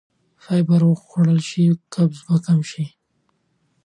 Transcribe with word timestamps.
که 0.03 0.39
فایبر 0.43 0.81
وخوړل 0.85 1.39
شي 1.49 1.63
قبض 1.93 2.19
به 2.25 2.35
کمه 2.45 2.65
شي. 2.71 2.85